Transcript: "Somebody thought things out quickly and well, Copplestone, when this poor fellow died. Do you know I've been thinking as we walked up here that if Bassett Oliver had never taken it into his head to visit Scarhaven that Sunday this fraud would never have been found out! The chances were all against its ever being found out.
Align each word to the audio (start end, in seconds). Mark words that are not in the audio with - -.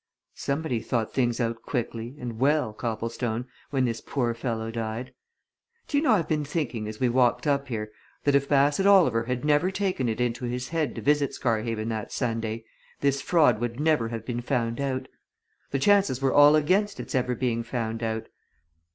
"Somebody 0.33 0.79
thought 0.79 1.13
things 1.13 1.39
out 1.39 1.61
quickly 1.61 2.15
and 2.19 2.39
well, 2.39 2.73
Copplestone, 2.73 3.45
when 3.69 3.85
this 3.85 4.01
poor 4.01 4.33
fellow 4.33 4.71
died. 4.71 5.13
Do 5.87 5.95
you 5.95 6.01
know 6.01 6.13
I've 6.13 6.27
been 6.27 6.43
thinking 6.43 6.87
as 6.87 6.99
we 6.99 7.07
walked 7.07 7.45
up 7.45 7.67
here 7.67 7.91
that 8.23 8.33
if 8.33 8.49
Bassett 8.49 8.87
Oliver 8.87 9.25
had 9.25 9.45
never 9.45 9.69
taken 9.69 10.09
it 10.09 10.19
into 10.19 10.45
his 10.45 10.69
head 10.69 10.95
to 10.95 11.01
visit 11.01 11.35
Scarhaven 11.35 11.89
that 11.89 12.11
Sunday 12.11 12.65
this 13.01 13.21
fraud 13.21 13.61
would 13.61 13.79
never 13.79 14.07
have 14.07 14.25
been 14.25 14.41
found 14.41 14.79
out! 14.81 15.07
The 15.69 15.77
chances 15.77 16.19
were 16.19 16.33
all 16.33 16.55
against 16.55 16.99
its 16.99 17.13
ever 17.13 17.35
being 17.35 17.61
found 17.61 18.01
out. 18.01 18.25